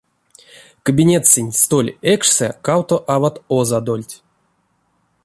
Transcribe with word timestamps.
Кабинетсэнть 0.85 1.59
столь 1.63 1.89
экшсэ 2.13 2.47
кавто 2.65 2.95
ават 3.15 3.35
озадольть. 3.57 4.15